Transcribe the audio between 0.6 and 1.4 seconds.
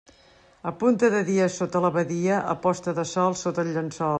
A punta de